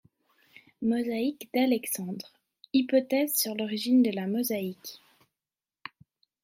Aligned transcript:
Mosaïque 0.81 1.47
d'Alexandre- 1.53 2.33
Hypothèses 2.73 3.35
sur 3.35 3.53
l'origine 3.53 4.01
de 4.01 4.09
la 4.09 4.25
mosaïque. 4.25 4.99